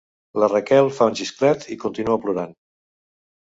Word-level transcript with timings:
La 0.43 0.47
Raquel 0.53 0.89
fa 0.95 1.07
un 1.11 1.19
xisclet 1.19 1.69
i 1.77 1.79
continua 1.85 2.19
plorant. 2.25 2.59